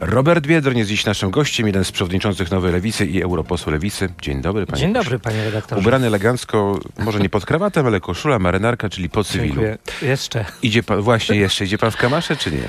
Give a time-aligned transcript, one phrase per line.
[0.00, 4.08] Robert Biedroń jest dziś naszym gościem, jeden z przewodniczących Nowej Lewicy i europosł Lewicy.
[4.22, 5.80] Dzień dobry, panie Dzień dobry, panie redaktorze.
[5.80, 9.48] Ubrany elegancko, może nie pod krawatem, ale koszula, marynarka, czyli po cywilu.
[9.48, 9.78] Dziękuję.
[10.02, 10.44] Jeszcze.
[10.62, 12.68] Idzie pan, właśnie jeszcze, idzie pan w kamasze, czy nie?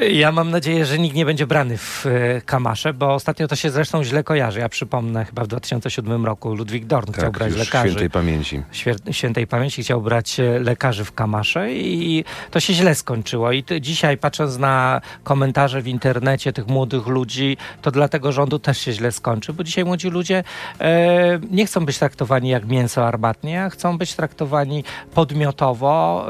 [0.00, 3.70] Ja mam nadzieję, że nikt nie będzie brany w e, kamasze, bo ostatnio to się
[3.70, 4.60] zresztą źle kojarzy.
[4.60, 7.88] Ja przypomnę, chyba w 2007 roku Ludwik Dorn chciał Tak, brać już lekarzy.
[7.88, 8.62] świętej pamięci.
[9.10, 13.52] Świętej pamięci chciał brać e, lekarzy w kamasze i to się źle skończyło.
[13.52, 18.78] I dzisiaj patrząc na komentarze w internecie tych młodych ludzi, to dla tego rządu też
[18.78, 20.44] się źle skończy, bo dzisiaj młodzi ludzie
[20.80, 24.84] e, nie chcą być traktowani jak mięso armatnie, a chcą być traktowani
[25.14, 26.26] podmiotowo.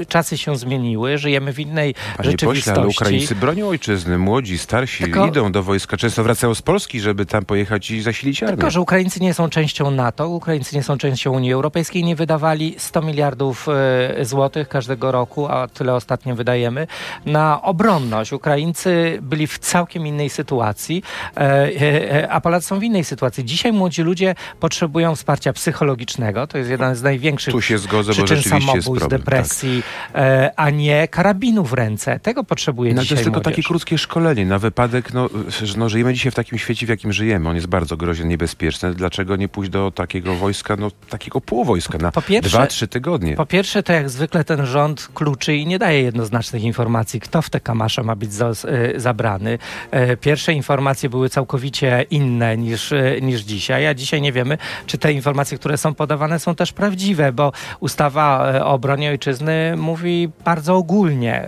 [0.00, 2.59] E, czasy się zmieniły, żyjemy w innej Panie rzeczywistości.
[2.60, 7.00] Pośle, ale Ukraińcy bronią ojczyzny, młodzi, starsi, Tylko- idą do wojska, często wracają z Polski,
[7.00, 8.56] żeby tam pojechać i zasilić armię.
[8.56, 12.74] Tylko, że Ukraińcy nie są częścią NATO, Ukraińcy nie są częścią Unii Europejskiej, nie wydawali
[12.78, 16.86] 100 miliardów e, złotych każdego roku, a tyle ostatnio wydajemy,
[17.26, 18.32] na obronność.
[18.32, 21.02] Ukraińcy byli w całkiem innej sytuacji,
[21.36, 23.44] e, e, a Polacy są w innej sytuacji.
[23.44, 28.24] Dzisiaj młodzi ludzie potrzebują wsparcia psychologicznego, to jest jeden z największych Tu się zgodzę, bo
[28.24, 29.10] przyczyn jest samobójstw, problem.
[29.10, 29.20] tak.
[29.20, 29.82] depresji,
[30.14, 32.20] e, a nie karabinu w ręce.
[32.20, 33.52] Tego potrzebuje No, to jest tylko młodzież.
[33.52, 35.28] takie krótkie szkolenie na wypadek, no,
[35.64, 37.48] że no, żyjemy dzisiaj w takim świecie, w jakim żyjemy.
[37.48, 38.94] On jest bardzo groźny, niebezpieczny.
[38.94, 43.36] Dlaczego nie pójść do takiego wojska, no takiego półwojska na Po pierwsze- dwa, trzy tygodnie?
[43.36, 47.50] Po pierwsze, to jak zwykle ten rząd kluczy i nie daje jednoznacznych informacji, kto w
[47.50, 48.54] te kamasze ma być za, e,
[49.00, 49.58] zabrany.
[49.90, 54.98] E, Pierwsze informacje były całkowicie inne niż, e, niż dzisiaj, a dzisiaj nie wiemy, czy
[54.98, 60.76] te informacje, które są podawane, są też prawdziwe, bo ustawa o obronie ojczyzny mówi bardzo
[60.76, 61.46] ogólnie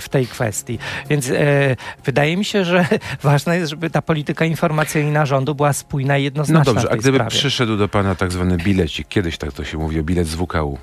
[0.00, 0.78] w tej kwestii.
[1.10, 2.86] Więc e, wydaje mi się, że
[3.22, 6.90] ważne jest, żeby ta polityka informacyjna rządu była spójna i No jednoznaczna dobrze, w a
[6.90, 7.30] tej gdyby sprawie.
[7.30, 10.78] przyszedł do pana tak zwany bilecik, kiedyś tak to się mówi, bilet z WKU,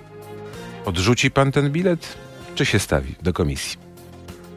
[0.86, 2.18] odrzuci pan ten bilet,
[2.56, 3.91] czy się stawi do komisji?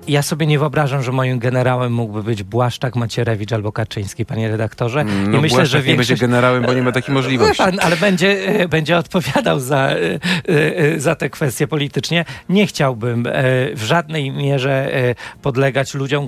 [0.09, 5.05] Ja sobie nie wyobrażam, że moim generałem mógłby być Błaszczak, Macierewicz albo Kaczyński, panie redaktorze.
[5.05, 6.21] No I myślę, Błaszczak że nie będzie większość...
[6.21, 7.53] generałem, bo nie ma takiej możliwości.
[7.63, 10.19] Wie Pan, ale będzie, e, będzie odpowiadał za, e,
[10.49, 12.25] e, za te kwestie politycznie.
[12.49, 13.33] Nie chciałbym e,
[13.75, 16.27] w żadnej mierze e, podlegać ludziom,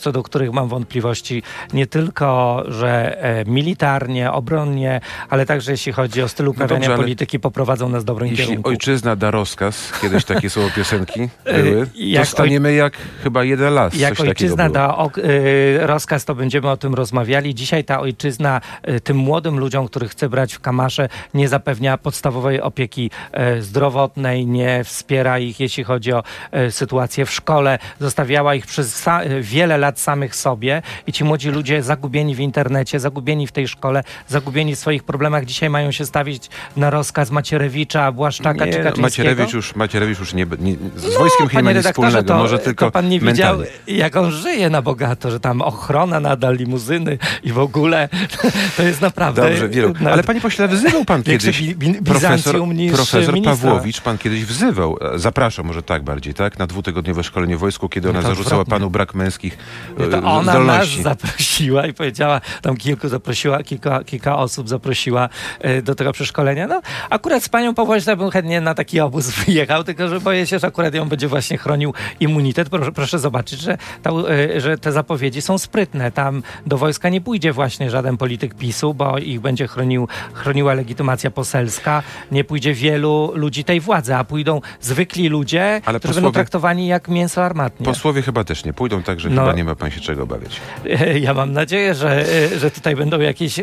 [0.00, 1.42] co do których mam wątpliwości,
[1.72, 6.94] nie tylko, że e, militarnie, obronnie, ale także jeśli chodzi o styl uprawiania No dobrze,
[6.94, 8.68] ale polityki, poprowadzą nas w dobrym Jeśli kierunku.
[8.68, 13.94] ojczyzna da rozkaz, kiedyś takie słowo piosenki były, to jak staniemy jak chyba jeden las.
[13.94, 17.54] Jak ojczyzna da ok, y, rozkaz, to będziemy o tym rozmawiali.
[17.54, 22.60] Dzisiaj ta ojczyzna y, tym młodym ludziom, których chce brać w kamasze, nie zapewnia podstawowej
[22.60, 23.10] opieki
[23.58, 26.22] y, zdrowotnej, nie wspiera ich, jeśli chodzi o
[26.66, 27.78] y, sytuację w szkole.
[28.00, 29.10] Zostawiała ich przez y,
[29.42, 34.04] wiele lat samych sobie i ci młodzi ludzie zagubieni w internecie, zagubieni w tej szkole,
[34.28, 38.84] zagubieni w swoich problemach, dzisiaj mają się stawić na rozkaz Macierewicza, Błaszczaka Nie, czy no,
[38.84, 39.28] Kaczyńskiego.
[39.28, 42.58] Macierewicz już, Macierewicz już nie, nie z wojskiem chyba Panie nic redaktorze, wspólnego, to, może
[42.58, 43.96] tylko to pan nie widział, mentalnie.
[43.98, 48.08] jak on żyje na bogato, że tam ochrona nadal, limuzyny i w ogóle
[48.76, 49.42] to jest naprawdę...
[49.42, 49.94] Dobrze, wielu.
[50.00, 51.74] no, Ale panie pośle, wzywał pan kiedyś
[52.04, 52.56] profesor,
[52.94, 53.42] profesor.
[53.44, 57.88] Pawłowicz, pan kiedyś wzywał, e, zapraszam może tak bardziej, tak, na dwutygodniowe szkolenie w wojsku,
[57.88, 59.58] kiedy ona to zarzucała panu brak męskich
[59.98, 61.02] Nie, e, to ona nas zdolności.
[61.02, 65.28] zaprosiła i powiedziała, tam kilku zaprosiła, kilka, kilka osób zaprosiła
[65.60, 66.66] e, do tego przeszkolenia.
[66.66, 66.80] No,
[67.10, 70.66] akurat z panią Pawłowicz bym chętnie na taki obóz wyjechał, tylko że boję się, że
[70.66, 72.68] akurat ją będzie właśnie chronił immunitet.
[72.68, 76.12] Proszę, proszę zobaczyć, że, ta, e, że te zapowiedzi są sprytne.
[76.12, 81.30] Tam do wojska nie pójdzie właśnie żaden polityk PiSu, bo ich będzie chronił, chroniła legitymacja
[81.30, 82.02] poselska.
[82.32, 86.86] Nie pójdzie wielu ludzi tej władzy, a pójdą zwykli ludzie, Ale którzy będą posłowie- traktowani
[86.86, 87.86] jak mięso armatnie.
[87.86, 89.42] Posłowie chyba też nie pójdą, także No.
[89.42, 90.60] chyba nie ma pan się czego obawiać.
[91.26, 93.62] Ja mam nadzieję, że, e, że tutaj będą jakieś e,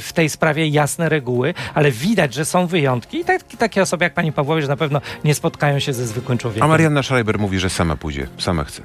[0.00, 4.14] w tej sprawie jasne reguły, ale widać, że są wyjątki i tak, takie osoby jak
[4.14, 6.62] pani Pawłowicz na pewno nie spotkają się ze zwykłym człowiekiem.
[6.64, 8.82] A Marianna Schreiber mówi, że sama pójdzie, sama chce.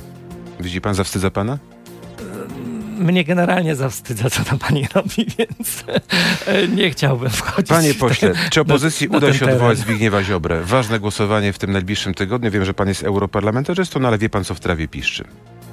[0.60, 1.58] Widzi pan, zawstydza pana?
[2.98, 5.84] Mnie generalnie zawstydza, co tam pani robi, więc
[6.46, 9.54] e, nie chciałbym wchodzić Panie pośle, czy opozycji na- na uda ten się teren.
[9.56, 10.62] odwołać Zbigniewa Ziobrę?
[10.64, 12.52] Ważne głosowanie w tym najbliższym tygodniu.
[12.52, 15.24] Wiem, że pan jest europarlamentarzystą, no ale wie pan, co w trawie piszczy.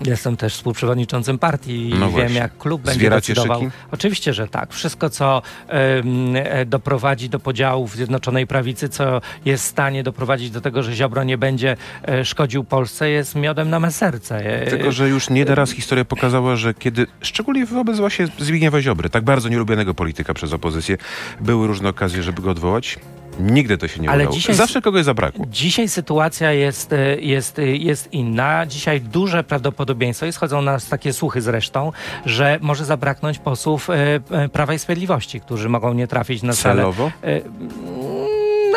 [0.06, 2.38] Jestem też współprzewodniczącym partii i No wiem, właśnie.
[2.38, 3.60] jak klub będzie Zwieracie decydował.
[3.60, 3.72] szyki?
[3.90, 4.72] Oczywiście, że tak.
[4.72, 10.82] Wszystko, co e, doprowadzi do podziałów Zjednoczonej Prawicy, co jest w stanie doprowadzić do tego,
[10.82, 11.76] że Ziobro nie będzie
[12.08, 14.36] e, szkodził Polsce, jest miodem na me serce.
[14.62, 19.10] E, Tylko, że już nie raz historia pokazała, że kiedy, szczególnie wobec właśnie Zbigniewa Ziobry,
[19.10, 20.96] tak bardzo nielubionego polityka przez opozycję,
[21.40, 22.98] były różne okazje, żeby go odwołać.
[23.38, 24.36] Nigdy to się nie Ale udało.
[24.36, 25.44] dzisiaj- Zawsze kogoś zabrakło.
[25.50, 28.66] Dzisiaj sytuacja jest, e, jest, e, jest inna.
[28.66, 31.92] Dzisiaj duże prawdopodobieństwo, i schodzą nas takie słuchy zresztą,
[32.26, 36.74] że może zabraknąć posłów e, Prawa i Sprawiedliwości, którzy mogą nie trafić na salę.
[36.82, 37.10] Celowo?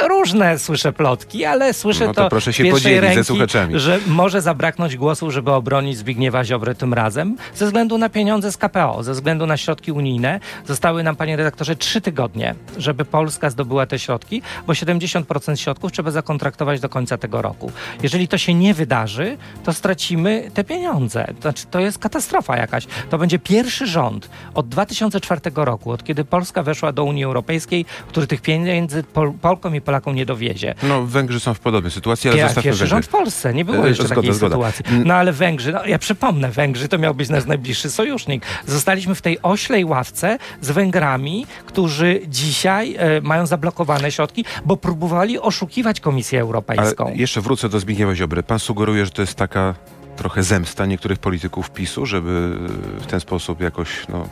[0.02, 3.80] E, różne słyszę plotki, ale słyszę No to to, proszę się podzielić ze ręki, słuchaczami.
[3.80, 8.58] że może zabraknąć głosów, żeby obronić Zbigniewa Ziobrę tym razem, ze względu na pieniądze z
[8.58, 10.40] KPO, ze względu na środki unijne.
[10.66, 16.12] Zostały nam, panie redaktorze, trzy tygodnie, żeby Polska zdobyła te środki, bo 70% środków trzeba
[16.12, 17.72] zakontraktować do końca tego roku.
[18.04, 21.28] Jeżeli to się nie wydarzy, to stracimy te pieniądze.
[21.42, 22.88] Znaczy, to jest katastrofa jakaś.
[23.10, 28.28] To będzie pierwszy rząd od 2004 roku, od kiedy Polska weszła do Unii Europejskiej, który
[28.28, 30.76] tych pieniędzy Pol Polkom i Polakom nie dowiezie.
[30.84, 32.90] No, Węgrzy są w podobnej sytuacji, ale Pier- zostawmy pierwszy Węgry.
[32.90, 34.56] rząd w Polsce, nie było E, jeszcze zgoda, takiej zgoda.
[34.56, 34.86] sytuacji.
[34.88, 35.08] Mm.
[35.08, 38.44] No ale Węgrzy, no ja przypomnę, Węgrzy to miał być nasz najbliższy sojusznik.
[38.68, 45.40] Zostaliśmy w tej oślej ławce z Węgrami, którzy dzisiaj e, mają zablokowane środki, bo próbowali
[45.40, 47.06] oszukiwać Komisję Europejską.
[47.08, 48.44] Ale jeszcze wrócę do Zbigniewa Ziobry.
[48.44, 49.76] Pan sugeruje, że to jest taka
[50.18, 52.58] trochę zemsta niektórych polityków PiSu, żeby
[53.00, 54.28] w ten sposób jakoś no.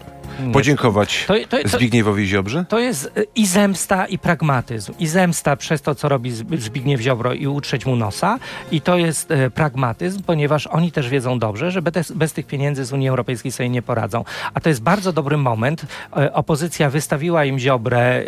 [0.53, 2.65] Podziękować To, to, to, Zbigniewowi Ziobrze?
[2.69, 4.93] To jest e, i zemsta, i pragmatyzm.
[4.99, 8.39] I zemsta przez to, co robi Zb- Zbigniew Ziobro i utrzeć mu nosa.
[8.71, 12.85] I to jest e, pragmatyzm, ponieważ oni też wiedzą dobrze, że bez, bez tych pieniędzy
[12.85, 14.23] z Unii Europejskiej sobie nie poradzą.
[14.53, 15.85] A to jest bardzo dobry moment.
[16.17, 18.23] E, opozycja wystawiła im Ziobrę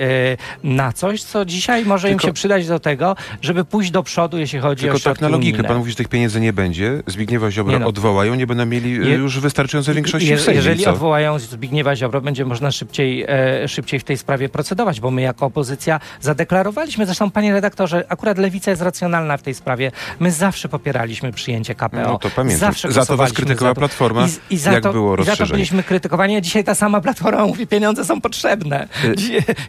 [0.64, 4.38] na coś, co dzisiaj może Tylko- im się przydać do tego, żeby pójść do przodu,
[4.38, 5.50] jeśli chodzi Tylko o środki tak na logikę.
[5.56, 5.68] unijne.
[5.68, 7.04] Pan mówi, że tych pieniędzy nie będzie.
[7.08, 7.88] Zbigniewa Ziobro Nie no.
[7.88, 10.58] odwołają, nie będą mieli Je- już wystarczającej większości Je- w Sejmie.
[10.58, 10.92] Jeżeli co?
[10.92, 13.26] odwołają Zbigniewa Ziobro, będzie można szybciej,
[13.64, 18.38] e, szybciej w tej sprawie procedować, bo my jako opozycja zadeklarowaliśmy, zresztą panie redaktorze, akurat
[18.38, 19.92] Lewica jest racjonalna w tej sprawie.
[20.20, 21.98] My zawsze popieraliśmy przyjęcie KPO.
[22.02, 22.60] No to pamiętam.
[22.60, 23.76] Zawsze Za to was krytykowała.
[23.76, 25.52] Platforma, I, i za jak to, było i za to rozszerzenie.
[25.52, 28.88] byliśmy krytykowani, a dzisiaj ta sama Platforma mówi, pieniądze są potrzebne.
[29.04, 29.16] Y-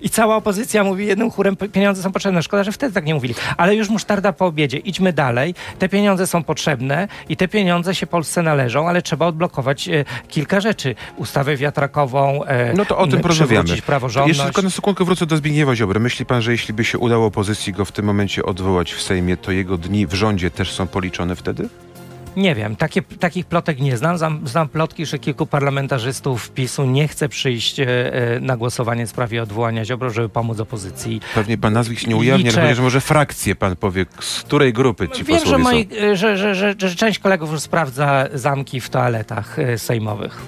[0.01, 2.43] I cała opozycja mówi jednym chórem, "P- pieniądze są potrzebne.
[2.43, 3.35] Szkoda, że wtedy tak nie mówili.
[3.57, 4.79] Ale już musztarda po obiedzie.
[4.79, 5.55] Idźmy dalej.
[5.79, 10.61] Te pieniądze są potrzebne i te pieniądze się Polsce należą, ale trzeba odblokować e, kilka
[10.61, 10.95] rzeczy.
[11.17, 12.12] Ustawę wiatrakową,
[12.47, 13.69] e, No to o tym porozmawiamy.
[14.27, 16.01] Jeszcze tylko na sekundkę wrócę do Zbigniewa Ziobry.
[16.01, 19.37] Myśli pan, że jeśli by się udało opozycji go w tym momencie odwołać w Sejmie,
[19.37, 21.69] to jego dni w rządzie też są policzone wtedy?
[22.37, 24.19] Nie wiem, takie, takich plotek nie znam.
[24.19, 24.41] znam.
[24.45, 29.43] Znam plotki, że kilku parlamentarzystów PiSu nie chce przyjść e, e, na głosowanie w sprawie
[29.43, 31.21] odwołania Ziobro, żeby pomóc opozycji.
[31.35, 34.73] Pewnie pan nazwisk nie ujawnia, Liczę- ale powiedział, że może frakcję pan powie, z której
[34.73, 35.97] grupy ci Wiem, że, posłowie moi, są.
[36.07, 40.41] e, że, że, że, że część kolegów już sprawdza zamki w toaletach e, sejmowych.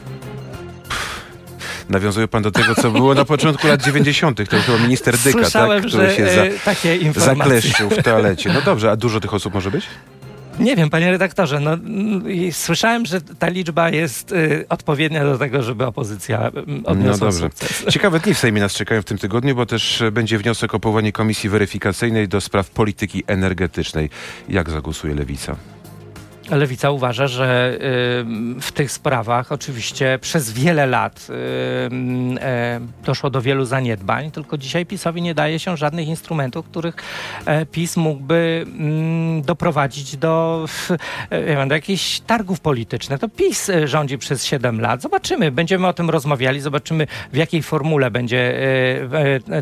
[1.88, 4.48] Nawiązuje pan do tego, co było na początku lat 90.
[4.50, 5.90] To chyba minister Dyka, Słyszałem, tak?
[5.90, 7.44] który że się e, za, takie informacje.
[7.44, 8.52] zakleszczył w toalecie.
[8.52, 9.86] No dobrze, a dużo tych osób może być?
[10.58, 11.70] Nie wiem, panie redaktorze, no,
[12.52, 16.50] słyszałem, że ta liczba jest y, odpowiednia do tego, żeby opozycja
[16.84, 17.38] odniosła No dobrze.
[17.40, 17.84] sukces.
[17.94, 20.80] Ciekawe dni w Sejmie nas czekają w tym tygodniu, bo też e, będzie wniosek o
[20.80, 24.10] powołanie komisji weryfikacyjnej do spraw polityki energetycznej.
[24.48, 25.56] Jak zagłosuje Lewica?
[26.50, 33.42] Lewica uważa, że y, w tych sprawach oczywiście przez wiele lat y, y, doszło do
[33.42, 36.94] wielu zaniedbań, tylko dzisiaj PiSowi nie daje się żadnych instrumentów, których
[37.46, 40.66] e, PiS mógłby mm, doprowadzić do,
[41.30, 43.20] e, do jakichś targów politycznych.
[43.20, 45.02] To PiS e, rządzi przez 7 lat.
[45.02, 48.54] Zobaczymy, będziemy o tym rozmawiali, zobaczymy w jakiej formule będzie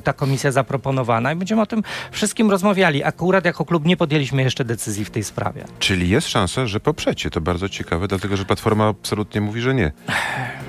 [0.05, 3.05] ta komisja zaproponowana i będziemy o tym wszystkim rozmawiali.
[3.05, 5.65] Akurat jako klub nie podjęliśmy jeszcze decyzji w tej sprawie.
[5.79, 7.31] Czyli jest szansa, że poprzecie.
[7.31, 9.93] To bardzo ciekawe, dlatego że Platforma absolutnie mówi, że nie.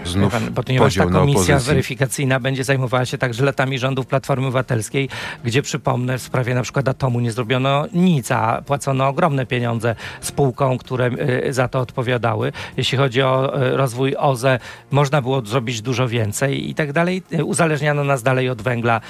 [0.06, 4.48] Znów pan, ponieważ ta podział na komisja weryfikacyjna będzie zajmowała się także latami rządów Platformy
[4.48, 5.10] Obywatelskiej,
[5.44, 10.78] gdzie przypomnę, w sprawie na przykład atomu nie zrobiono nic, a płacono ogromne pieniądze spółkom,
[10.78, 11.10] które
[11.48, 12.52] y, za to odpowiadały.
[12.78, 14.60] Jeśli chodzi o y, rozwój OZE,
[14.92, 17.24] można było zrobić dużo więcej i tak dalej.
[17.34, 19.02] Y, Uzależniano nas dalej od węgla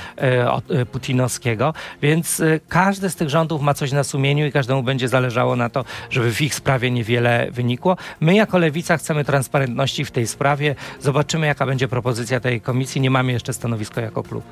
[0.52, 5.56] od, putinowskiego, więc każdy z tych rządów ma coś na sumieniu i każdemu będzie zależało
[5.56, 7.98] na to, żeby w ich sprawie niewiele wynikło.
[8.20, 10.76] My jako Lewica chcemy transparentności w tej sprawie.
[11.02, 13.02] Zobaczymy, jaka będzie propozycja tej komisji.
[13.02, 14.44] Nie mamy jeszcze stanowiska jako klub.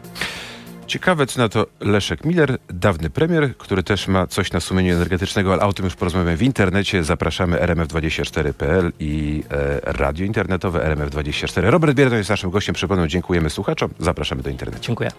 [0.87, 5.53] Ciekawe, co na to Leszek Miller, dawny premier, który też ma coś na sumieniu energetycznego,
[5.53, 7.03] ale o tym już porozmawiamy w internecie.
[7.03, 11.69] Zapraszamy rmf24.pl i e, radio internetowe RMF24.
[11.69, 12.75] Robert Bierno jest naszym gościem.
[12.75, 13.89] Przypomnę, dziękujemy słuchaczom.
[13.99, 14.83] Zapraszamy do internetu.
[14.83, 15.11] Dziękuję.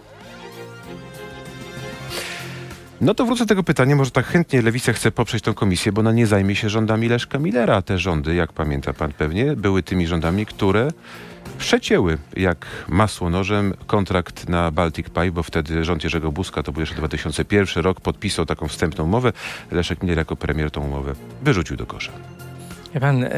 [3.03, 3.97] No to wrócę do tego pytania.
[3.97, 7.39] Może tak chętnie Lewica chce poprzeć tą komisję, bo ona nie zajmie się rządami Leszka
[7.39, 7.83] Millera.
[7.83, 10.89] Te rządy, jak pamięta pan pewnie, były tymi rządami, które
[11.59, 16.81] przecięły jak masło nożem kontrakt na Baltic Pipe, bo wtedy rząd Jerzego Buzka, to był
[16.81, 19.33] jeszcze 2001 rok, podpisał taką wstępną umowę.
[19.71, 22.13] Leszek Miller jako premier tą umowę wyrzucił do kosza.
[22.95, 23.29] Wie pan, e,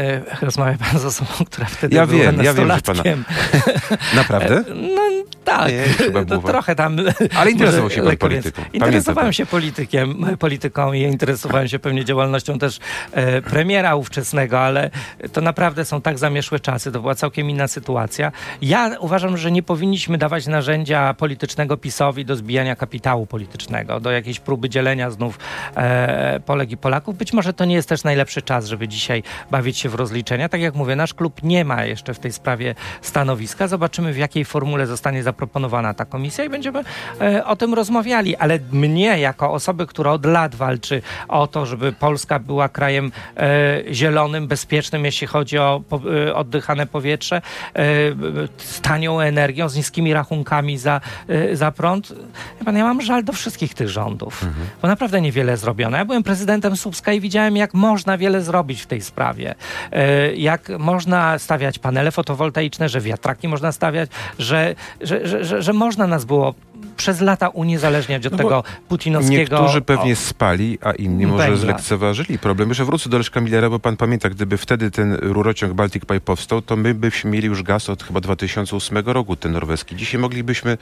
[0.43, 3.25] rozmawia pan z osobą, która wtedy Ja była wiem, ja wiem, że nastolatkiem.
[4.17, 4.65] Naprawdę?
[4.69, 5.04] No,
[5.45, 6.43] Tak, chyba było.
[6.43, 6.97] trochę tam.
[7.37, 8.63] Ale interesował się pan polityką.
[8.73, 12.79] Interesowałem się politykiem, polityką i interesowałem się pewnie działalnością też
[13.13, 14.91] e, premiera ówczesnego, ale
[15.33, 16.93] to naprawdę są tak zamieszłe czasy.
[16.93, 18.33] To była całkiem inna sytuacja.
[18.63, 24.41] Ja uważam, że nie powinniśmy dawać narzędzia politycznego PiSowi do zbijania kapitału politycznego, do jakiejś
[24.41, 25.39] próby dzielenia znów
[25.77, 27.17] e, Polek i Polaków.
[27.17, 30.49] Być może to nie jest też najlepszy czas, żeby dzisiaj bawić się w rozliczenia.
[30.49, 33.69] Tak jak mówię, nasz klub nie ma jeszcze w tej sprawie stanowiska.
[33.69, 36.85] Zobaczymy, w jakiej formule zostanie zaproponowana ta komisja i będziemy
[37.21, 38.37] e, o tym rozmawiali.
[38.37, 43.95] Ale mnie, jako osoby, która od lat walczy o to, żeby Polska była krajem e,
[43.95, 45.83] zielonym, bezpiecznym, jeśli chodzi o
[46.27, 47.43] e, oddychane powietrze,
[48.57, 51.01] z tanią energią, z niskimi rachunkami za,
[51.53, 52.13] za prąd.
[52.67, 54.45] Ja mam żal do wszystkich tych rządów,
[54.83, 55.97] bo naprawdę niewiele zrobiono.
[55.97, 59.55] Ja byłem prezydentem Słupska i widziałem, jak można wiele zrobić w tej sprawie.
[60.37, 66.07] Jak można stawiać panele fotowoltaiczne, że wiatraki można stawiać, że, że, że, że, że można
[66.07, 66.55] nas było
[66.97, 69.57] przez lata uniezależniać od No tego putinowskiego...
[69.57, 71.61] Niektórzy pewnie spali, a inni może Węgla.
[71.61, 72.69] zlekceważyli problem.
[72.69, 76.63] Jeszcze wrócę do Leszka Millera, bo pan pamięta, gdyby wtedy ten rurociąg Baltic Pipe powstał,
[76.63, 79.97] to my byśmy mieli już gaz od chyba 2008 roku, ten norweski.
[79.97, 80.79] Dzisiaj moglibyśmy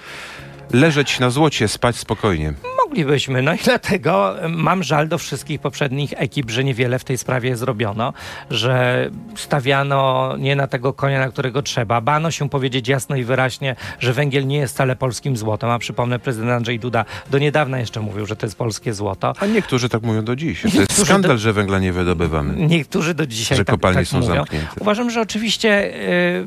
[0.73, 2.53] leżeć na złocie, spać spokojnie.
[2.97, 7.57] Moglibyśmy, no i dlatego mam żal do wszystkich poprzednich ekip, że niewiele w tej sprawie
[7.57, 8.13] zrobiono,
[8.51, 12.01] że stawiano nie na tego konia, na którego trzeba.
[12.01, 16.19] Bano się powiedzieć jasno i wyraźnie, że węgiel nie jest wcale polskim złotem, a przypomnę,
[16.19, 19.33] prezydent Andrzej Duda do niedawna jeszcze mówił, że to jest polskie złoto.
[19.41, 20.63] A niektórzy tak mówią do dziś.
[20.63, 22.55] To jest skandal, do- że węgla nie wydobywamy.
[22.67, 24.35] Niektórzy do dzisiaj Że tak, kopalnie tak są mówią.
[24.35, 24.69] zamknięte.
[24.81, 26.47] Uważam, że oczywiście y,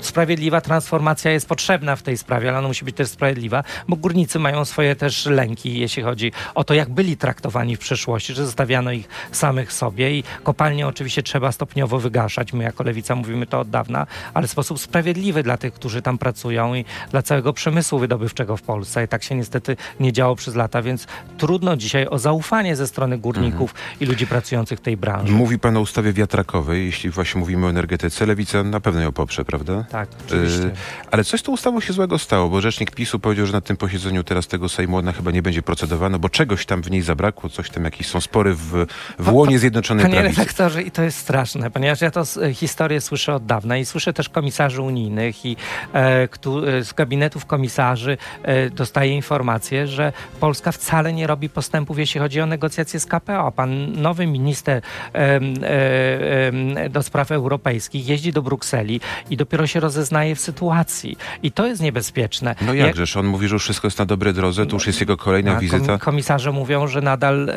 [0.00, 4.38] sprawiedliwa transformacja jest potrzebna w tej sprawie, ale ona musi być też sprawiedliwa, bo górnicy
[4.38, 8.92] mają swoje też lęki, jeśli chodzi o to, jak byli traktowani w przeszłości, że zostawiano
[8.92, 12.52] ich samych sobie i kopalnie oczywiście trzeba stopniowo wygaszać.
[12.52, 16.18] My jako Lewica mówimy to od dawna, ale w sposób sprawiedliwy dla tych, którzy tam
[16.18, 19.04] pracują i dla całego przemysłu wydobywczego w Polsce.
[19.04, 21.06] I tak się niestety nie działo przez lata, więc
[21.38, 23.96] trudno dzisiaj o zaufanie ze strony górników Mhm.
[24.00, 25.32] i ludzi pracujących w tej branży.
[25.32, 28.26] Mówi pan o ustawie wiatrakowej, jeśli właśnie mówimy o energetyce.
[28.26, 29.84] Lewica na pewno ją poprze, prawda?
[29.90, 30.64] Tak, oczywiście.
[30.64, 30.72] Y,
[31.10, 33.76] Ale coś z tą ustawą się złego stało, bo rzecznik PiSu powiedział, że na tym
[33.76, 37.50] posiedzeniu teraz tego Sejmu ona chyba nie będzie procedowano, bo czegoś tam w niej zabrakło,
[37.50, 38.86] coś tam, jakieś są spory w,
[39.18, 40.40] w łonie Zjednoczonej Panie Prawicy.
[40.40, 44.12] redaktorze, i to jest straszne, ponieważ ja to s- historię słyszę od dawna i słyszę
[44.12, 45.56] też komisarzy unijnych i
[45.92, 51.98] e, któ- e, z gabinetów komisarzy e, dostaję informację, że Polska wcale nie robi postępów,
[51.98, 53.52] jeśli chodzi o negocjacje z KPO.
[53.52, 54.82] Pan nowy minister
[55.14, 61.16] e, em, do spraw europejskich jeździ do Brukseli i dopiero się rozeznaje w sytuacji.
[61.42, 62.54] I to jest niebezpieczne.
[62.66, 65.00] No Jak- jakżeż, on mówi, że już wszystko jest na dobrej drodze, to już jest
[65.00, 65.86] jego kolejna a wizyta.
[65.86, 67.50] kom- Komisarze mówią, że nadal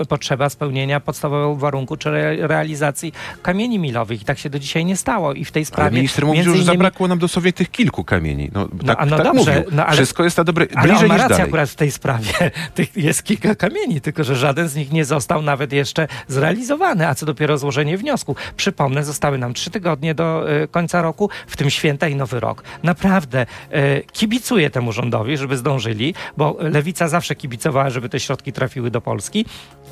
[0.00, 4.84] e, potrzeba spełnienia podstawowego warunku czy re, realizacji kamieni milowych i tak się do dzisiaj
[4.84, 5.32] nie stało.
[5.32, 5.88] I w tej sprawie.
[5.88, 8.50] Ale minister mówi, że innymi- zabrakło nam dosłownie tych kilku kamieni.
[8.52, 9.70] No, tak, a no tak dobrze, mówił.
[9.76, 12.32] no ale- Wszystko jest na dobrej, Ale on bliżej ma rację akurat w tej sprawie.
[12.74, 17.14] Tych jest kilka kamieni, tylko że żaden z nich nie został nawet jeszcze zrealizowany, a
[17.14, 18.36] co dopiero złożenie wniosku.
[18.56, 22.62] Przypomnę, zostały nam trzy tygodnie do e, końca roku, w tym święta i nowy rok.
[22.82, 28.90] Naprawdę e, kibicuję temu rządowi, żeby zdążyli, bo lewica zawsze kibicowała, żeby te środki trafiły
[28.90, 29.46] do Polski,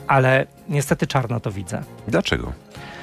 [0.07, 1.83] ale niestety czarno to widzę.
[2.09, 2.53] Dlaczego?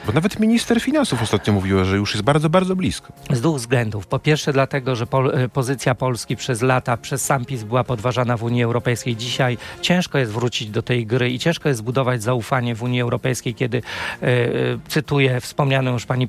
[0.05, 3.13] Bo nawet minister finansów ostatnio mówiła, że już jest bardzo, bardzo blisko.
[3.31, 4.07] Z dwóch względów.
[4.07, 8.37] Po pierwsze dlatego, że pol, e, pozycja Polski przez lata, przez sam PiS była podważana
[8.37, 9.15] w Unii Europejskiej.
[9.15, 13.55] Dzisiaj ciężko jest wrócić do tej gry i ciężko jest zbudować zaufanie w Unii Europejskiej,
[13.55, 13.77] kiedy,
[14.21, 14.51] e, e,
[14.87, 16.27] cytuję wspomnianą już pani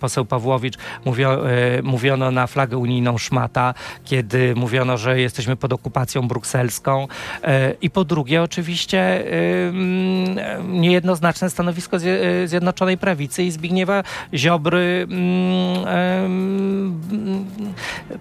[0.00, 1.42] poseł, Pawłowicz, mówio,
[1.82, 7.08] mówiono na flagę unijną szmata, kiedy mówiono, że jesteśmy pod okupacją brukselską.
[7.82, 9.24] I po drugie oczywiście
[9.68, 14.02] mm, niejednoznaczne stanowisko Zje- Zjednoczonej Prawicy i Zbigniewa
[14.34, 15.84] Ziobry mm,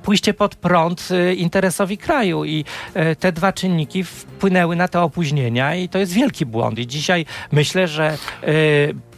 [0.03, 2.45] pójście pod prąd e, interesowi kraju.
[2.45, 6.79] I e, te dwa czynniki wpłynęły na te opóźnienia i to jest wielki błąd.
[6.79, 8.17] I dzisiaj myślę, że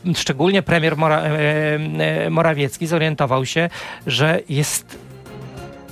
[0.05, 1.24] e, szczególnie premier Mora,
[2.29, 3.69] Morawiecki zorientował się,
[4.07, 5.08] że jest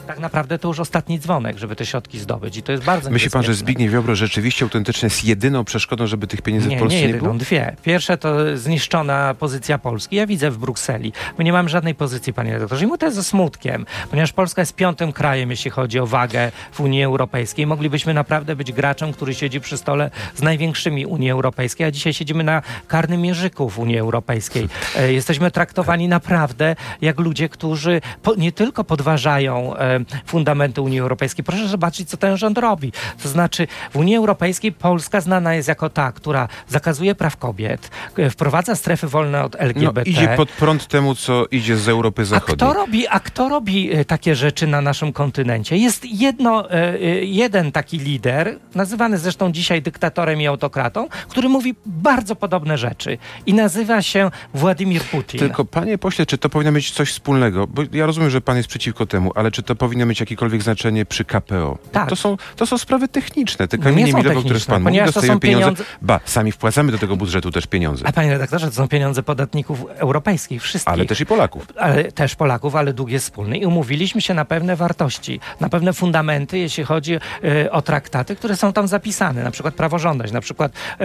[0.08, 3.30] tak naprawdę to już ostatni dzwonek, żeby te środki zdobyć i to jest bardzo Myśli
[3.30, 3.54] pan, że.
[3.54, 7.08] Zbigniew Ziobro rzeczywiście autentycznie jest jedyną przeszkodą, żeby tych pieniędzy Nie, w Polsce nie nie,
[7.08, 7.40] jedyną, było?
[7.40, 7.76] dwie.
[7.84, 10.16] Pierwsze to zniszczona pozycja Polski.
[10.16, 11.14] Ja widzę w Brukseli.
[11.38, 12.84] My nie mamy żadnej pozycji, panie redaktorze.
[12.86, 16.52] I mu to jest ze smutkiem, ponieważ Polska jest piątym krajem, jeśli chodzi o wagę
[16.72, 17.68] w Unii Europejskiej.
[17.68, 22.44] Moglibyśmy naprawdę być graczem, który siedzi przy stole z największymi Unii Europejskiej, a dzisiaj siedzimy
[22.44, 24.68] na karnym mierzyku w Unii Europejskiej.
[24.96, 31.46] E, Jesteśmy traktowani naprawdę jak ludzie, którzy po, nie tylko podważają e, fundamenty Unii Europejskiej.
[31.46, 32.92] Proszę zobaczyć, co ten rząd robi.
[33.24, 37.89] To znaczy, w Unii Europejskiej Polska znana jest jako ta, która zakazuje praw kobiet,
[38.32, 40.10] wprowadza strefy wolne od No, LGBT.
[40.10, 42.56] idzie pod prąd temu, co idzie z Europy A Zachodniej.
[42.58, 45.77] kto, robi, a kto robi e, takie rzeczy na naszym kontynencie?
[45.77, 51.75] Jest jedno, e, e, jeden taki lider, nazywany zresztą dzisiaj dyktatorem i autokratą, który mówi
[51.86, 55.39] bardzo podobne rzeczy i nazywa się Władimir Putin.
[55.39, 57.68] Tylko panie pośle, czy to powinno mieć coś wspólnego?
[57.68, 61.06] Bo ja rozumiem, że pan jest przeciwko temu, ale czy to powinno mieć jakiekolwiek znaczenie
[61.06, 61.77] przy KPO?
[61.91, 62.10] Tak.
[62.10, 63.67] To są, to są sprawy techniczne.
[63.67, 65.84] Te Nie kamienie milowe, o których techniczne, pan mówi, dostają pieniądze.
[65.84, 68.08] pieniądze- Ba, sami wpłacamy do tego budżetu też pieniądze.
[68.08, 70.94] A panie redaktorze, to są pieniądze podatników europejskich, wszystkich.
[70.94, 71.67] Ale też i Polaków.
[71.75, 75.94] ale też Polaków, ale dług jest wspólny i umówiliśmy się na pewne wartości, na pewne
[75.94, 77.13] fundamenty, jeśli chodzi
[77.44, 81.03] e, o traktaty, które są tam zapisane, na przykład praworządność, na przykład e,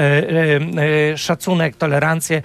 [1.12, 2.42] e, szacunek, tolerancję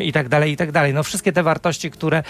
[0.00, 0.94] i tak dalej, i tak dalej.
[0.94, 2.22] No wszystkie te wartości, które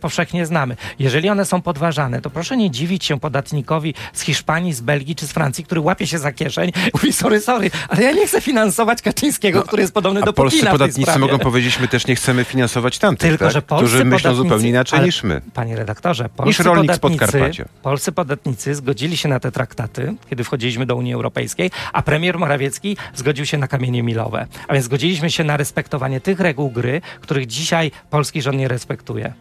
[0.00, 0.76] powszechnie znamy.
[0.98, 5.26] Jeżeli one są podważane, to proszę nie dziwić się podatnikowi z Hiszpanii, z Belgii czy
[5.26, 9.02] z Francji, który łapie się za kieszeń, mówi sorry, sorry, ale ja nie chcę finansować
[9.02, 12.16] Kaczyńskiego, który jest podobny No, do polscy w tej podatnicy mogą powiedzieć, my też nie
[12.16, 13.52] chcemy finansować tamtych, Tylko, tak?
[13.54, 15.40] że polscy którzy myślą zupełnie inaczej ale- niż my.
[15.54, 20.86] Panie redaktorze, polscy rolnik z podatnicy, polscy podatnicy zgodzili się na te traktaty, kiedy wchodziliśmy
[20.86, 24.46] do Unii Europejskiej, a premier Morawiecki zgodził się na kamienie milowe.
[24.68, 29.32] A więc zgodziliśmy się na respektowanie tych reguł gry, których dzisiaj polski rząd nie respektuje.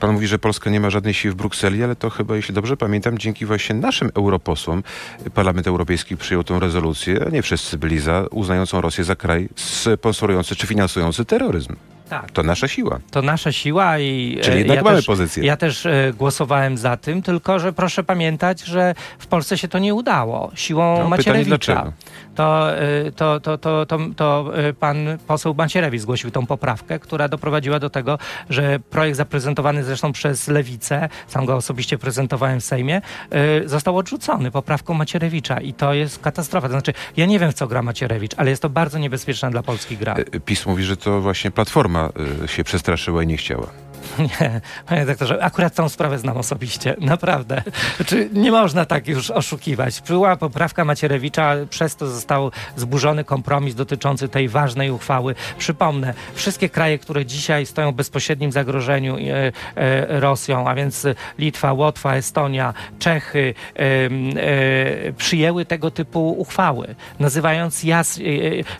[0.00, 2.75] Pan mówi, że Polska nie ma żadnej siły w Brukseli, ale to chyba, jeśli dobrze
[2.76, 4.82] pamiętam, dzięki właśnie naszym europosłom
[5.34, 10.66] Parlament Europejski przyjął tą rezolucję, nie wszyscy byli za, uznającą Rosję za kraj sponsorujący czy
[10.66, 11.76] finansujący terroryzm.
[12.08, 12.30] Tak.
[12.30, 12.98] To nasza siła.
[13.10, 14.38] To nasza siła i.
[14.42, 15.44] Czyli e, jednak ja mamy też, pozycję.
[15.44, 19.78] Ja też e, głosowałem za tym, tylko że proszę pamiętać, że w Polsce się to
[19.78, 20.50] nie udało.
[20.54, 21.92] Siłą No, Macierewicza.
[22.34, 24.96] To, e, to, to, to, to, to e, pan
[25.26, 28.18] poseł Macierewicz zgłosił tą poprawkę, która doprowadziła do tego,
[28.50, 33.00] że projekt zaprezentowany zresztą przez Lewicę, sam go osobiście prezentowałem w Sejmie,
[33.64, 36.68] został odrzucony poprawką Macierewicza i to jest katastrofa.
[36.68, 39.62] To znaczy, ja nie wiem w co gra Macierewicz, ale jest to bardzo niebezpieczna dla
[39.62, 40.14] Polski gra.
[40.44, 41.95] PiS mówi, że to właśnie Platforma
[42.44, 43.85] e, się przestraszyła i nie chciała.
[44.40, 47.62] Nie, panie doktorze, akurat tą sprawę znam osobiście, naprawdę.
[47.96, 50.02] Znaczy, nie można tak już oszukiwać.
[50.08, 55.34] Była poprawka Macierewicza, przez to został zburzony kompromis dotyczący tej ważnej uchwały.
[55.58, 61.06] Przypomnę, wszystkie kraje, które dzisiaj stoją w bezpośrednim zagrożeniu e, e, Rosją, a więc
[61.38, 68.20] Litwa, Łotwa, Estonia, Czechy, e, przyjęły tego typu uchwały, nazywając jas,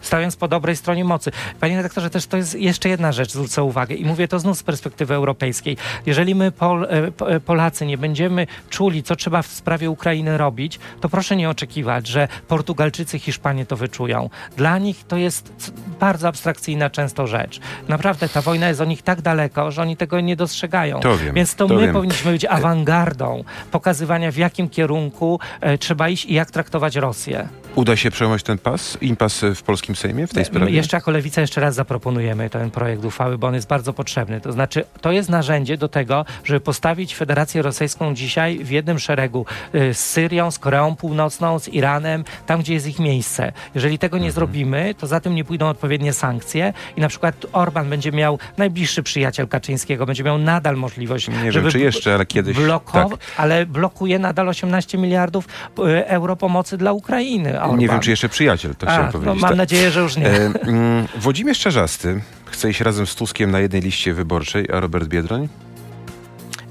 [0.00, 1.30] stając po dobrej stronie mocy.
[1.60, 4.62] Panie redaktorze, też to jest jeszcze jedna rzecz, zwrócę uwagę i mówię to znów z
[4.62, 5.76] perspektywy europejskiej.
[6.06, 6.88] Jeżeli my Pol, e,
[7.26, 12.06] e, Polacy nie będziemy czuli, co trzeba w sprawie Ukrainy robić, to proszę nie oczekiwać,
[12.06, 14.30] że Portugalczycy, Hiszpanie to wyczują.
[14.56, 17.60] Dla nich to jest bardzo abstrakcyjna często rzecz.
[17.88, 21.00] Naprawdę ta wojna jest o nich tak daleko, że oni tego nie dostrzegają.
[21.00, 21.92] To wiem, Więc to, to my wiem.
[21.92, 27.48] powinniśmy być awangardą pokazywania, w jakim kierunku e, trzeba iść i jak traktować Rosję.
[27.74, 30.72] Uda się przełamać ten pas, impas w polskim Sejmie w tej My sprawie?
[30.72, 34.40] Jeszcze jako Lewica jeszcze raz zaproponujemy ten projekt uchwały, bo on jest bardzo potrzebny.
[34.40, 39.46] To znaczy, to jest narzędzie do tego, żeby postawić Federację Rosyjską dzisiaj w jednym szeregu
[39.74, 43.52] y, z Syrią, z Koreą Północną, z Iranem, tam gdzie jest ich miejsce.
[43.74, 44.24] Jeżeli tego Mhm.
[44.26, 48.38] nie zrobimy, to za tym nie pójdą odpowiednie sankcje i na przykład Orban będzie miał,
[48.56, 52.56] najbliższy przyjaciel Kaczyńskiego, będzie miał nadal możliwość, Nie żeby wiem, czy jeszcze, ale kiedyś.
[52.56, 53.20] blokować, tak.
[53.36, 55.44] ale blokuje nadal 18 miliardów
[55.78, 57.60] y, euro pomocy dla Ukrainy.
[57.62, 57.78] Orban.
[57.78, 59.40] Nie wiem, czy jeszcze przyjaciel, to chciałem A, no, powiedzieć.
[59.40, 59.58] mam tak.
[59.58, 60.26] nadzieję, że już nie.
[60.26, 65.08] E, mm, Włodzimierz Czarzasty chce iść razem z Tuskiem na jednej liście wyborczej, a Robert
[65.08, 65.48] Biedroń?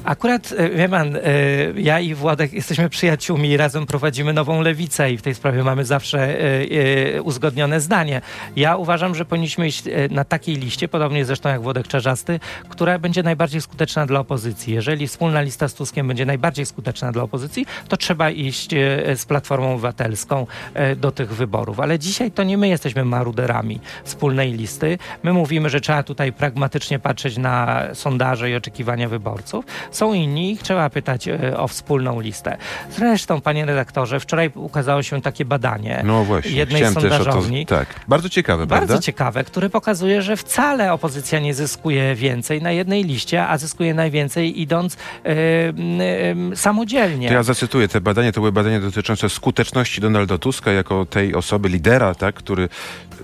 [0.06, 1.20] Akurat, e, wie pan, e,
[1.76, 5.86] ja i Władek jesteśmy przyjaciółmi i razem prowadzimy nową lewicę i w tej sprawie mamy
[5.86, 6.40] zawsze
[7.16, 8.22] e, uzgodnione zdanie.
[8.56, 12.40] Ja uważam, że powinniśmy iść na takiej liście, podobnie zresztą jak Włodek Czarzasty,
[12.70, 14.74] która będzie najbardziej skuteczna dla opozycji.
[14.74, 18.70] Jeżeli wspólna lista z Tuskiem będzie najbardziej skuteczna dla opozycji, to trzeba iść
[19.16, 20.48] z Platformą Obywatelską
[20.98, 21.80] do tych wyborów.
[21.80, 24.98] Ale dzisiaj to nie my jesteśmy maruderami wspólnej listy.
[25.24, 29.66] My mówimy, że trzeba tutaj pragmatycznie patrzeć na sondaże i oczekiwania wyborców.
[29.96, 32.58] Są inni, ich trzeba pytać e, o wspólną listę.
[32.92, 37.24] Zresztą, panie redaktorze, wczoraj ukazało się takie badanie No właśnie, jednej chciałem też o to...
[37.24, 37.66] sondażowni.
[37.66, 39.02] Tak, bardzo ciekawe, Bardzo prawda?
[39.04, 44.62] ciekawe, które pokazuje, że wcale opozycja nie zyskuje więcej na jednej liście, a zyskuje najwięcej
[44.62, 46.02] idąc m,
[46.52, 47.28] e, samodzielnie.
[47.28, 48.32] To ja zacytuję te badania.
[48.32, 52.70] To były badania dotyczące skuteczności Donalda Tuska jako tej osoby, lidera, tak, który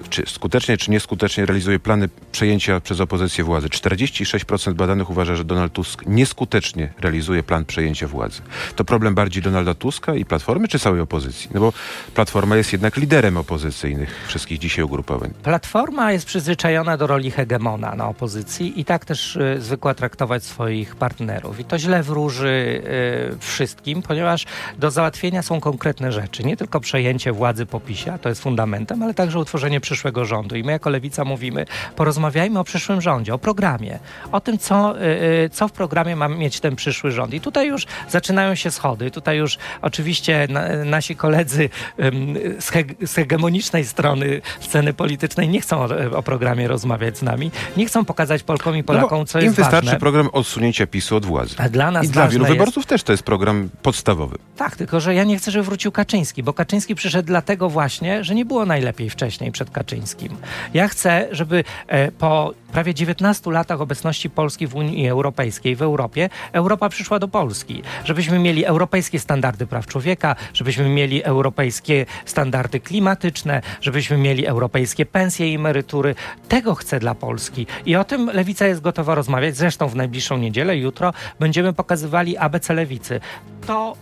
[0.09, 3.67] czy skutecznie, czy nieskutecznie realizuje plany przejęcia przez opozycję władzy.
[3.67, 8.41] 46% badanych uważa, że Donald Tusk nieskutecznie realizuje plan przejęcia władzy.
[8.75, 11.49] To problem bardziej Donalda Tuska i Platformy, czy całej opozycji?
[11.53, 11.73] No bo
[12.13, 15.33] Platforma jest jednak liderem opozycyjnych wszystkich dzisiaj ugrupowań.
[15.43, 20.95] Platforma jest przyzwyczajona do roli hegemona na opozycji i tak też y, zwykła traktować swoich
[20.95, 21.59] partnerów.
[21.59, 22.81] I to źle wróży
[23.33, 24.45] y, wszystkim, ponieważ
[24.77, 26.43] do załatwienia są konkretne rzeczy.
[26.43, 30.55] Nie tylko przejęcie władzy po PiSie, to jest fundamentem, ale także utworzenie przyszłego rządu.
[30.55, 31.65] I my jako Lewica mówimy,
[31.95, 33.99] porozmawiajmy o przyszłym rządzie, o programie,
[34.31, 35.05] o tym, co, y,
[35.45, 37.33] y, co w programie ma mieć ten przyszły rząd.
[37.33, 39.11] I tutaj już zaczynają się schody.
[39.11, 41.69] Tutaj już oczywiście na, nasi koledzy
[42.59, 47.51] z, he, z hegemonicznej strony sceny politycznej nie chcą o, o programie rozmawiać z nami,
[47.77, 49.99] nie chcą pokazać Polkom i Polakom, no co Im jest wystarczy ważne.
[49.99, 51.55] program odsunięcia PiSu od władzy.
[51.57, 54.37] A dla nas I dla wielu jest- wyborców też to jest program podstawowy.
[54.57, 58.35] Tak, tylko że ja nie chcę, żeby wrócił Kaczyński, bo Kaczyński przyszedł dlatego właśnie, że
[58.35, 60.37] nie było najlepiej wcześniej przed Kaczyńskim.
[60.73, 66.29] Ja chcę, żeby e, po prawie 19 latach obecności Polski w Unii Europejskiej, w Europie,
[66.51, 67.83] Europa przyszła do Polski.
[68.05, 75.51] Żebyśmy mieli europejskie standardy praw człowieka, żebyśmy mieli europejskie standardy klimatyczne, żebyśmy mieli europejskie pensje
[75.51, 76.15] i emerytury.
[76.47, 77.67] Tego chcę dla Polski.
[77.85, 79.57] I o tym Lewica jest gotowa rozmawiać.
[79.57, 83.19] Zresztą w najbliższą niedzielę, jutro, będziemy pokazywali ABC Lewicy.
[83.67, 83.95] To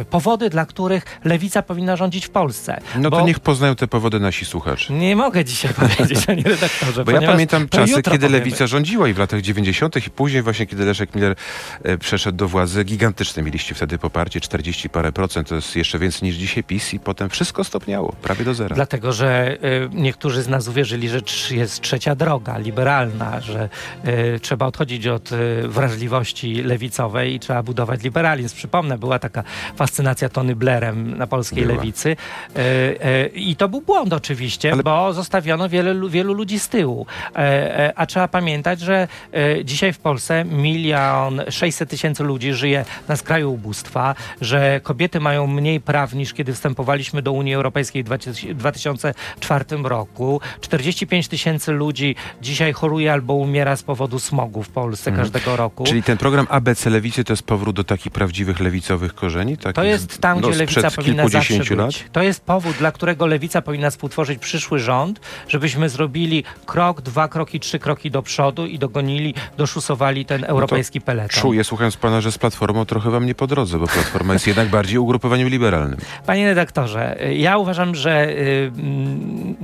[0.00, 2.80] y, powody, dla których Lewica powinna rządzić w Polsce.
[2.96, 4.92] No Bo to niech poznają te powody nasi słuchacze.
[5.04, 7.04] Nie mogę dzisiaj powiedzieć, panie redaktorze.
[7.04, 8.28] Bo ja pamiętam czasy, kiedy powiemy.
[8.28, 9.96] lewica rządziła i w latach 90.
[10.06, 11.34] i później właśnie, kiedy Leszek Miller
[11.82, 16.28] e, przeszedł do władzy, gigantyczne mieliście wtedy poparcie, 40 parę procent, to jest jeszcze więcej
[16.28, 18.74] niż dzisiaj PiS i potem wszystko stopniało, prawie do zera.
[18.76, 23.68] Dlatego, że y, niektórzy z nas uwierzyli, że jest trzecia droga, liberalna, że
[24.36, 28.56] y, trzeba odchodzić od y, wrażliwości lewicowej i trzeba budować liberalizm.
[28.56, 29.42] Przypomnę, była taka
[29.76, 31.76] fascynacja Tony Blairem na polskiej Była.
[31.76, 36.58] lewicy y, y, i to był błąd oczywiście, Ale- bo zostawiono wiele, lu- wielu ludzi
[36.58, 37.06] z tyłu.
[37.36, 42.84] E, e, a trzeba pamiętać, że e, dzisiaj w Polsce milion 600 tysięcy ludzi żyje
[43.08, 48.06] na skraju ubóstwa, że kobiety mają mniej praw niż kiedy wstępowaliśmy do Unii Europejskiej w
[48.06, 50.40] 2000 2004 roku.
[50.60, 55.84] 45 tysięcy ludzi dzisiaj choruje albo umiera z powodu smogu w Polsce każdego roku.
[55.84, 59.56] Czyli ten program ABC Lewicy to jest powrót do takich prawdziwych lewicowych korzeni?
[59.56, 61.86] Takich To jest tam, no, gdzie lewica powinna zawsze kilkudziesięciu lat?
[61.86, 62.04] być.
[62.12, 67.60] To jest powód, dla którego lewica powinna współtworzyć przyszły rząd, żebyśmy zrobili krok, dwa kroki,
[67.60, 71.40] trzy kroki do przodu i dogonili, doszusowali ten europejski peleton.
[71.42, 74.68] Czuję, słuchając pana, że z Platformą trochę wam nie po drodze, bo Platforma jest jednak
[74.68, 75.98] bardziej ugrupowaniem liberalnym.
[76.26, 78.70] Panie redaktorze, ja uważam, że y,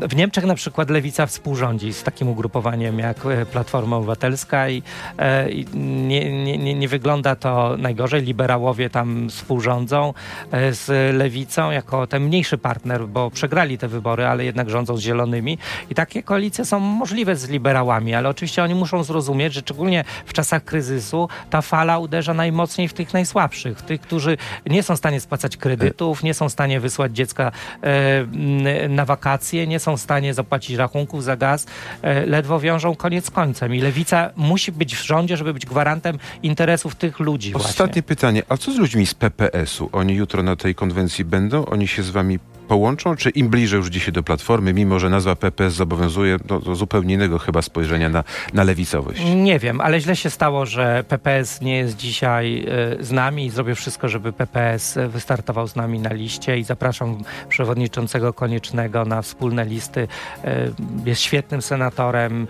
[0.09, 4.83] w Niemczech na przykład lewica współrządzi z takim ugrupowaniem jak e, Platforma Obywatelska i,
[5.19, 8.23] e, i nie, nie, nie, nie wygląda to najgorzej.
[8.23, 10.15] Liberałowie tam współrządzą
[10.51, 15.03] e, z lewicą jako ten mniejszy partner, bo przegrali te wybory, ale jednak rządzą z
[15.11, 15.59] zielonymi.
[15.91, 20.33] I takie koalicje są możliwe z liberałami, ale oczywiście oni muszą zrozumieć, że szczególnie w
[20.33, 25.21] czasach kryzysu ta fala uderza najmocniej w tych najsłabszych, tych, którzy nie są w stanie
[25.21, 30.35] spłacać kredytów, nie są w stanie wysłać dziecka e, na wakacje, nie są w stanie
[30.35, 31.67] zapłacić rachunków za gaz,
[32.03, 33.75] e, ledwo wiążą koniec z końcem.
[33.75, 37.71] I lewica musi być w rządzie, żeby być gwarantem interesów tych ludzi właśnie.
[37.71, 39.89] Ostatnie pytanie, a co z ludźmi z PPS-u?
[39.93, 41.67] Oni jutro na tej konwencji będą?
[41.67, 42.39] Oni się z wami
[42.75, 46.75] połączą, czy im bliżej już dzisiaj do Platformy, mimo że nazwa PPS zobowiązuje no, do
[46.75, 49.21] zupełnie innego chyba spojrzenia na, na lewicowość?
[49.35, 52.67] Nie wiem, ale źle się stało, że PPS nie jest dzisiaj
[53.01, 57.23] e, z nami i zrobię wszystko, żeby PPS wystartował z nami na liście i zapraszam
[57.49, 60.09] przewodniczącego Koniecznego na wspólne listy.
[60.45, 60.71] E,
[61.05, 62.47] Jest świetnym senatorem.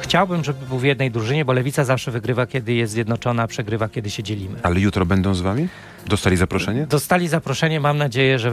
[0.00, 4.10] Chciałbym, żeby był w jednej drużynie, bo Lewica zawsze wygrywa, kiedy jest zjednoczona, przegrywa, kiedy
[4.10, 4.58] się dzielimy.
[4.62, 5.68] Ale jutro będą z wami?
[6.06, 6.86] Dostali zaproszenie?
[6.86, 8.50] Dostali zaproszenie, mam nadzieję, że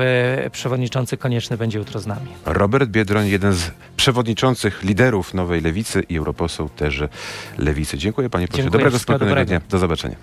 [0.52, 2.28] przewodniczący Konieczny będzie jutro z nami.
[2.46, 7.04] Robert Biedroń, jeden z przewodniczących liderów Nowej Lewicy i europoseł też
[7.58, 7.98] Lewicy.
[7.98, 8.64] Dziękuję panie pośle.
[8.64, 9.62] Dobrego, spokojnego dnia.
[9.70, 10.16] Do zobaczenia.